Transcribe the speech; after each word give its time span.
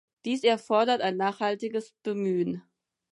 Dies 0.25 0.43
erfordert 0.43 0.99
ein 1.01 1.15
nachhaltiges 1.15 1.93
Bemühen. 2.01 2.63